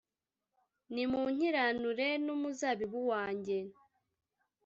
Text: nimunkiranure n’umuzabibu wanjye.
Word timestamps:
nimunkiranure 0.93 2.07
n’umuzabibu 2.25 2.99
wanjye. 3.11 3.57